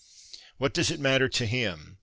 What 0.57 0.73
does 0.73 0.89
it 0.89 0.99
matter 0.99 1.29
to 1.29 1.45
him? 1.45 1.99